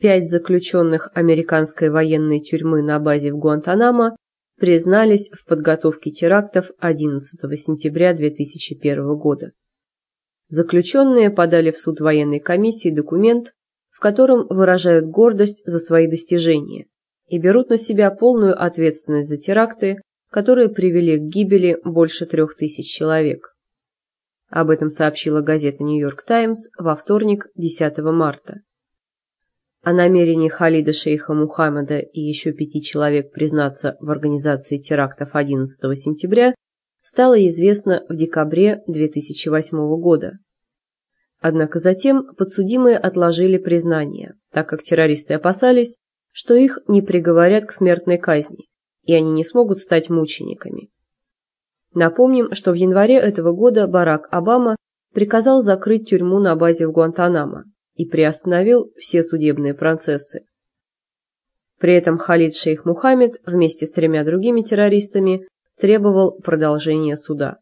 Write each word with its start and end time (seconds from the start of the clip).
Пять 0.00 0.30
заключенных 0.30 1.10
американской 1.14 1.90
военной 1.90 2.40
тюрьмы 2.40 2.82
на 2.82 3.00
базе 3.00 3.32
в 3.32 3.36
Гуантанамо 3.36 4.14
признались 4.56 5.28
в 5.30 5.44
подготовке 5.44 6.12
терактов 6.12 6.70
11 6.78 7.40
сентября 7.58 8.14
2001 8.14 9.16
года. 9.16 9.50
Заключенные 10.48 11.30
подали 11.30 11.72
в 11.72 11.78
суд 11.78 12.00
военной 12.00 12.38
комиссии 12.38 12.90
документ, 12.90 13.54
в 13.90 13.98
котором 13.98 14.46
выражают 14.46 15.06
гордость 15.06 15.62
за 15.66 15.80
свои 15.80 16.06
достижения 16.06 16.86
и 17.26 17.40
берут 17.40 17.68
на 17.68 17.76
себя 17.76 18.12
полную 18.12 18.60
ответственность 18.60 19.28
за 19.28 19.36
теракты, 19.36 20.00
которые 20.30 20.68
привели 20.68 21.18
к 21.18 21.22
гибели 21.22 21.76
больше 21.84 22.24
трех 22.24 22.54
тысяч 22.54 22.86
человек. 22.86 23.56
Об 24.48 24.70
этом 24.70 24.90
сообщила 24.90 25.40
газета 25.40 25.82
«Нью-Йорк 25.82 26.22
Таймс» 26.22 26.68
во 26.78 26.94
вторник, 26.94 27.48
10 27.56 27.98
марта. 27.98 28.60
О 29.82 29.92
намерении 29.92 30.48
Халида 30.48 30.92
шейха 30.92 31.34
Мухаммеда 31.34 32.00
и 32.00 32.20
еще 32.20 32.52
пяти 32.52 32.82
человек 32.82 33.30
признаться 33.32 33.96
в 34.00 34.10
организации 34.10 34.78
терактов 34.78 35.30
11 35.34 35.96
сентября 35.96 36.54
стало 37.02 37.46
известно 37.46 38.04
в 38.08 38.16
декабре 38.16 38.82
2008 38.88 39.78
года. 40.00 40.38
Однако 41.40 41.78
затем 41.78 42.34
подсудимые 42.34 42.98
отложили 42.98 43.56
признание, 43.56 44.34
так 44.52 44.68
как 44.68 44.82
террористы 44.82 45.34
опасались, 45.34 45.96
что 46.32 46.54
их 46.54 46.80
не 46.88 47.00
приговорят 47.00 47.64
к 47.64 47.72
смертной 47.72 48.18
казни, 48.18 48.66
и 49.04 49.14
они 49.14 49.30
не 49.30 49.44
смогут 49.44 49.78
стать 49.78 50.10
мучениками. 50.10 50.90
Напомним, 51.94 52.52
что 52.52 52.72
в 52.72 52.74
январе 52.74 53.16
этого 53.16 53.52
года 53.52 53.86
Барак 53.86 54.26
Обама 54.32 54.74
приказал 55.14 55.62
закрыть 55.62 56.10
тюрьму 56.10 56.40
на 56.40 56.56
базе 56.56 56.88
в 56.88 56.92
Гуантанамо 56.92 57.64
и 57.98 58.06
приостановил 58.06 58.92
все 58.96 59.22
судебные 59.22 59.74
процессы. 59.74 60.46
При 61.78 61.94
этом 61.94 62.16
Халид 62.16 62.54
Шейх 62.54 62.84
Мухаммед 62.84 63.34
вместе 63.44 63.86
с 63.86 63.90
тремя 63.90 64.24
другими 64.24 64.62
террористами 64.62 65.46
требовал 65.78 66.32
продолжения 66.40 67.16
суда. 67.16 67.58